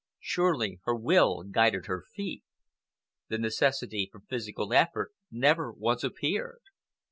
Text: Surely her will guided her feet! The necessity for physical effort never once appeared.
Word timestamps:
Surely 0.19 0.79
her 0.85 0.95
will 0.95 1.43
guided 1.43 1.85
her 1.85 2.01
feet! 2.15 2.43
The 3.27 3.37
necessity 3.37 4.09
for 4.11 4.21
physical 4.21 4.73
effort 4.73 5.11
never 5.29 5.71
once 5.71 6.03
appeared. 6.03 6.61